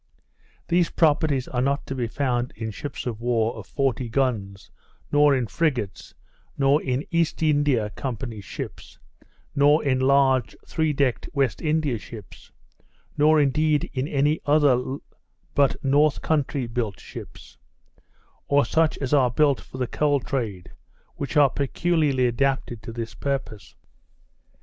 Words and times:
These 0.67 0.89
properties 0.89 1.47
are 1.47 1.61
not 1.61 1.85
to 1.85 1.93
be 1.93 2.07
found 2.07 2.53
in 2.55 2.71
ships 2.71 3.05
of 3.05 3.21
war 3.21 3.53
of 3.55 3.67
forty 3.67 4.09
guns, 4.09 4.71
nor 5.11 5.35
in 5.35 5.45
frigates, 5.45 6.15
nor 6.57 6.81
in 6.81 7.05
East 7.11 7.43
India 7.43 7.91
Company's 7.91 8.43
ships, 8.43 8.97
nor 9.55 9.83
in 9.83 9.99
large 9.99 10.55
three 10.65 10.91
decked 10.91 11.29
West 11.33 11.61
India 11.61 11.99
ships, 11.99 12.51
nor 13.15 13.39
indeed 13.39 13.91
in 13.93 14.07
any 14.07 14.39
other 14.43 14.97
but 15.53 15.75
North 15.85 16.23
country 16.23 16.65
built 16.65 16.99
ships, 16.99 17.59
or 18.47 18.65
such 18.65 18.97
as 18.97 19.13
are 19.13 19.29
built 19.29 19.61
for 19.61 19.77
the 19.77 19.85
coal 19.85 20.19
trade, 20.19 20.71
which 21.15 21.37
are 21.37 21.47
peculiarly 21.51 22.25
adapted 22.25 22.81
to 22.81 22.91
this 22.91 23.13
purpose. 23.13 23.75